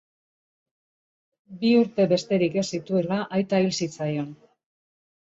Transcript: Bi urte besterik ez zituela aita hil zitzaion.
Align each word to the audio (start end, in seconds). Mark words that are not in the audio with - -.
Bi 1.59 1.73
urte 1.79 2.07
besterik 2.13 2.57
ez 2.61 2.63
zituela 2.77 3.19
aita 3.41 3.59
hil 3.65 3.69
zitzaion. 3.87 4.33